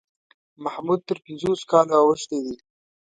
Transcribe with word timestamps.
محمود 0.63 1.01
تر 1.07 1.17
پنځوسو 1.25 1.65
کالو 1.71 1.95
اوښتی 2.05 2.39
دی. 2.45 2.55